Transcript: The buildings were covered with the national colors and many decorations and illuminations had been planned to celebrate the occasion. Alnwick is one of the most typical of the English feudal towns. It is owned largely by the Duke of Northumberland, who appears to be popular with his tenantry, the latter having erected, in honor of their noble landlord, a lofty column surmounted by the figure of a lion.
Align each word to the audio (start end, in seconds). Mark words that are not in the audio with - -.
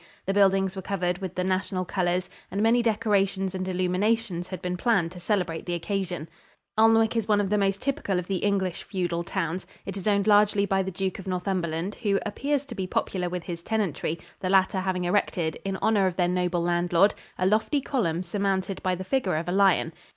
The 0.25 0.33
buildings 0.33 0.75
were 0.75 0.81
covered 0.81 1.19
with 1.19 1.35
the 1.35 1.43
national 1.43 1.85
colors 1.85 2.27
and 2.49 2.63
many 2.63 2.81
decorations 2.81 3.53
and 3.53 3.67
illuminations 3.67 4.47
had 4.47 4.59
been 4.59 4.75
planned 4.75 5.11
to 5.11 5.19
celebrate 5.19 5.67
the 5.67 5.75
occasion. 5.75 6.27
Alnwick 6.75 7.15
is 7.15 7.27
one 7.27 7.39
of 7.39 7.51
the 7.51 7.57
most 7.59 7.83
typical 7.83 8.17
of 8.17 8.25
the 8.25 8.37
English 8.37 8.81
feudal 8.81 9.21
towns. 9.21 9.67
It 9.85 9.95
is 9.95 10.07
owned 10.07 10.25
largely 10.25 10.65
by 10.65 10.81
the 10.81 10.89
Duke 10.89 11.19
of 11.19 11.27
Northumberland, 11.27 11.93
who 12.01 12.19
appears 12.25 12.65
to 12.65 12.73
be 12.73 12.87
popular 12.87 13.29
with 13.29 13.43
his 13.43 13.61
tenantry, 13.61 14.17
the 14.39 14.49
latter 14.49 14.79
having 14.79 15.03
erected, 15.03 15.59
in 15.63 15.77
honor 15.83 16.07
of 16.07 16.15
their 16.15 16.27
noble 16.27 16.61
landlord, 16.63 17.13
a 17.37 17.45
lofty 17.45 17.79
column 17.79 18.23
surmounted 18.23 18.81
by 18.81 18.95
the 18.95 19.03
figure 19.03 19.35
of 19.35 19.47
a 19.47 19.51
lion. 19.51 19.93